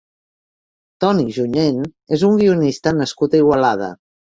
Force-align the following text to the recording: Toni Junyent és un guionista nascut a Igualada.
Toni 1.05 1.25
Junyent 1.35 1.85
és 2.19 2.25
un 2.31 2.41
guionista 2.41 2.97
nascut 3.03 3.39
a 3.39 3.45
Igualada. 3.45 3.95